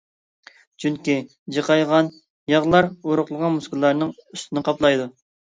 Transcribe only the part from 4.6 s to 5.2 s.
قاپلايدۇ.